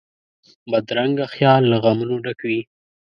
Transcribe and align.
بدرنګه 0.71 1.25
خیال 1.33 1.61
له 1.71 1.77
غمونو 1.83 2.15
ډک 2.25 2.39
وي 2.47 2.61